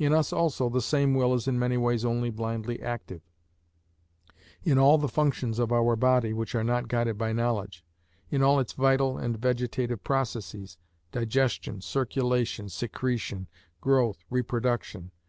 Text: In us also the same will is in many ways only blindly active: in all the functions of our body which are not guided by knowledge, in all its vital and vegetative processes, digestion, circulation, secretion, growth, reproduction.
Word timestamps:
In 0.00 0.12
us 0.12 0.32
also 0.32 0.68
the 0.68 0.82
same 0.82 1.14
will 1.14 1.32
is 1.32 1.46
in 1.46 1.56
many 1.56 1.76
ways 1.76 2.04
only 2.04 2.28
blindly 2.30 2.82
active: 2.82 3.20
in 4.64 4.78
all 4.78 4.98
the 4.98 5.06
functions 5.06 5.60
of 5.60 5.70
our 5.70 5.94
body 5.94 6.32
which 6.32 6.56
are 6.56 6.64
not 6.64 6.88
guided 6.88 7.16
by 7.16 7.32
knowledge, 7.32 7.84
in 8.32 8.42
all 8.42 8.58
its 8.58 8.72
vital 8.72 9.16
and 9.16 9.38
vegetative 9.38 10.02
processes, 10.02 10.76
digestion, 11.12 11.80
circulation, 11.82 12.68
secretion, 12.68 13.46
growth, 13.80 14.24
reproduction. 14.28 15.12